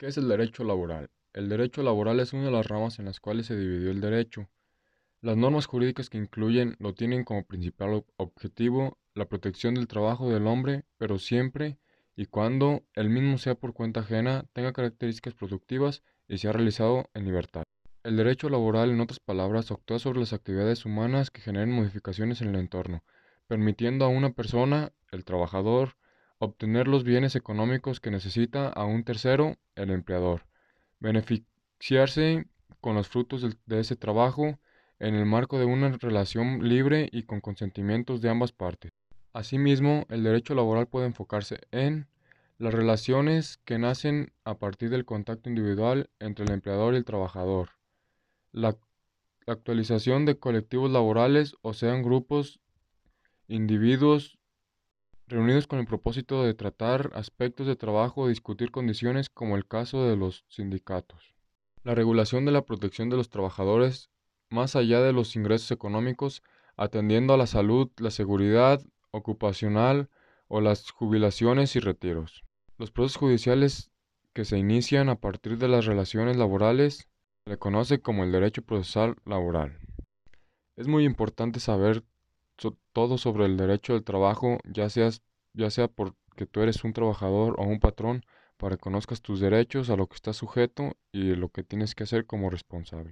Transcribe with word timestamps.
¿Qué 0.00 0.06
es 0.06 0.16
el 0.16 0.28
derecho 0.28 0.64
laboral? 0.64 1.10
El 1.34 1.50
derecho 1.50 1.82
laboral 1.82 2.20
es 2.20 2.32
una 2.32 2.46
de 2.46 2.50
las 2.50 2.66
ramas 2.66 2.98
en 2.98 3.04
las 3.04 3.20
cuales 3.20 3.44
se 3.44 3.54
dividió 3.54 3.90
el 3.90 4.00
derecho. 4.00 4.48
Las 5.20 5.36
normas 5.36 5.66
jurídicas 5.66 6.08
que 6.08 6.16
incluyen 6.16 6.74
lo 6.78 6.94
tienen 6.94 7.22
como 7.22 7.44
principal 7.44 8.06
objetivo 8.16 8.96
la 9.12 9.26
protección 9.26 9.74
del 9.74 9.88
trabajo 9.88 10.30
del 10.30 10.46
hombre, 10.46 10.86
pero 10.96 11.18
siempre 11.18 11.76
y 12.16 12.24
cuando 12.24 12.82
el 12.94 13.10
mismo 13.10 13.36
sea 13.36 13.56
por 13.56 13.74
cuenta 13.74 14.00
ajena, 14.00 14.46
tenga 14.54 14.72
características 14.72 15.34
productivas 15.34 16.02
y 16.28 16.38
sea 16.38 16.52
realizado 16.52 17.10
en 17.12 17.26
libertad. 17.26 17.64
El 18.02 18.16
derecho 18.16 18.48
laboral, 18.48 18.88
en 18.88 19.02
otras 19.02 19.20
palabras, 19.20 19.70
actúa 19.70 19.98
sobre 19.98 20.20
las 20.20 20.32
actividades 20.32 20.86
humanas 20.86 21.30
que 21.30 21.42
generen 21.42 21.72
modificaciones 21.72 22.40
en 22.40 22.54
el 22.54 22.56
entorno, 22.56 23.04
permitiendo 23.46 24.06
a 24.06 24.08
una 24.08 24.32
persona, 24.32 24.92
el 25.12 25.26
trabajador, 25.26 25.98
obtener 26.40 26.88
los 26.88 27.04
bienes 27.04 27.36
económicos 27.36 28.00
que 28.00 28.10
necesita 28.10 28.68
a 28.68 28.84
un 28.84 29.04
tercero, 29.04 29.58
el 29.76 29.90
empleador, 29.90 30.46
beneficiarse 30.98 32.46
con 32.80 32.96
los 32.96 33.08
frutos 33.08 33.46
de 33.66 33.80
ese 33.80 33.94
trabajo 33.94 34.58
en 34.98 35.14
el 35.14 35.26
marco 35.26 35.58
de 35.58 35.66
una 35.66 35.90
relación 35.90 36.66
libre 36.66 37.10
y 37.12 37.24
con 37.24 37.40
consentimientos 37.40 38.22
de 38.22 38.30
ambas 38.30 38.52
partes. 38.52 38.90
Asimismo, 39.34 40.06
el 40.08 40.24
derecho 40.24 40.54
laboral 40.54 40.88
puede 40.88 41.06
enfocarse 41.06 41.60
en 41.72 42.08
las 42.58 42.72
relaciones 42.72 43.58
que 43.66 43.78
nacen 43.78 44.32
a 44.44 44.58
partir 44.58 44.88
del 44.88 45.04
contacto 45.04 45.50
individual 45.50 46.08
entre 46.20 46.46
el 46.46 46.52
empleador 46.52 46.94
y 46.94 46.96
el 46.96 47.04
trabajador, 47.04 47.70
la, 48.52 48.76
actualización 49.46 50.26
de 50.26 50.38
colectivos 50.38 50.90
laborales, 50.90 51.56
o 51.62 51.74
sean 51.74 52.02
grupos, 52.02 52.60
individuos 53.48 54.38
reunidos 55.30 55.66
con 55.66 55.78
el 55.78 55.86
propósito 55.86 56.44
de 56.44 56.54
tratar 56.54 57.10
aspectos 57.14 57.66
de 57.66 57.76
trabajo 57.76 58.22
o 58.22 58.28
discutir 58.28 58.70
condiciones 58.70 59.30
como 59.30 59.56
el 59.56 59.66
caso 59.66 60.04
de 60.04 60.16
los 60.16 60.44
sindicatos. 60.48 61.34
La 61.84 61.94
regulación 61.94 62.44
de 62.44 62.52
la 62.52 62.62
protección 62.62 63.08
de 63.08 63.16
los 63.16 63.30
trabajadores 63.30 64.10
más 64.50 64.74
allá 64.76 65.00
de 65.00 65.12
los 65.12 65.36
ingresos 65.36 65.70
económicos, 65.70 66.42
atendiendo 66.76 67.32
a 67.32 67.36
la 67.36 67.46
salud, 67.46 67.88
la 67.98 68.10
seguridad 68.10 68.82
ocupacional 69.12 70.08
o 70.48 70.60
las 70.60 70.90
jubilaciones 70.90 71.76
y 71.76 71.80
retiros. 71.80 72.44
Los 72.78 72.90
procesos 72.90 73.18
judiciales 73.18 73.90
que 74.32 74.44
se 74.44 74.58
inician 74.58 75.08
a 75.08 75.16
partir 75.16 75.58
de 75.58 75.68
las 75.68 75.86
relaciones 75.86 76.36
laborales 76.36 77.08
se 77.44 77.50
le 77.50 77.58
conoce 77.58 78.00
como 78.00 78.24
el 78.24 78.32
derecho 78.32 78.62
procesal 78.62 79.16
laboral. 79.24 79.78
Es 80.76 80.88
muy 80.88 81.04
importante 81.04 81.60
saber 81.60 82.02
todo 82.92 83.18
sobre 83.18 83.46
el 83.46 83.56
derecho 83.56 83.94
del 83.94 84.04
trabajo, 84.04 84.58
ya, 84.64 84.88
seas, 84.90 85.22
ya 85.54 85.70
sea 85.70 85.88
porque 85.88 86.46
tú 86.50 86.60
eres 86.60 86.84
un 86.84 86.92
trabajador 86.92 87.54
o 87.58 87.64
un 87.64 87.80
patrón, 87.80 88.22
para 88.58 88.76
que 88.76 88.82
conozcas 88.82 89.22
tus 89.22 89.40
derechos, 89.40 89.88
a 89.90 89.96
lo 89.96 90.06
que 90.06 90.16
estás 90.16 90.36
sujeto 90.36 90.96
y 91.12 91.34
lo 91.34 91.48
que 91.48 91.64
tienes 91.64 91.94
que 91.94 92.04
hacer 92.04 92.26
como 92.26 92.50
responsable. 92.50 93.08